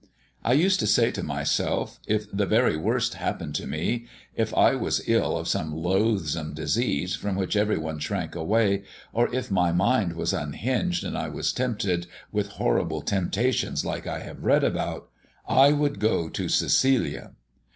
I 0.43 0.53
used 0.53 0.79
to 0.79 0.87
say 0.87 1.11
to 1.11 1.21
myself, 1.21 1.99
if 2.07 2.25
the 2.35 2.47
very 2.47 2.75
worst 2.75 3.13
happened 3.13 3.53
to 3.53 3.67
me, 3.67 4.07
if 4.33 4.51
I 4.57 4.73
was 4.73 5.07
ill 5.07 5.37
of 5.37 5.47
some 5.47 5.75
loathsome 5.75 6.55
disease 6.55 7.15
from 7.15 7.35
which 7.35 7.55
everybody 7.55 7.99
shrank 7.99 8.33
away, 8.33 8.81
or 9.13 9.31
if 9.31 9.51
my 9.51 9.71
mind 9.71 10.13
was 10.13 10.33
unhinged 10.33 11.03
and 11.03 11.15
I 11.15 11.29
was 11.29 11.53
tempted 11.53 12.07
with 12.31 12.47
horrible 12.57 13.03
temptations 13.03 13.85
like 13.85 14.07
I 14.07 14.21
have 14.21 14.43
read 14.43 14.63
about, 14.63 15.07
I 15.47 15.71
would 15.71 15.99
go 15.99 16.29
to 16.29 16.49
Cecilia. 16.49 17.33